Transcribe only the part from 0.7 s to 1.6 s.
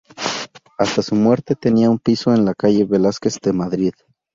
Hasta su muerte,